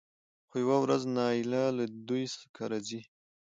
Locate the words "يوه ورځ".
0.63-1.01